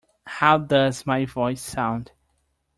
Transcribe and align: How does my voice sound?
How 0.25 0.57
does 0.57 1.05
my 1.05 1.25
voice 1.25 1.61
sound? 1.61 2.11